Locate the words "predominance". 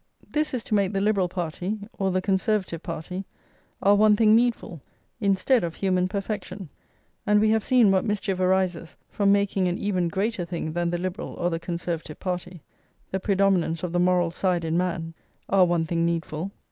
13.19-13.83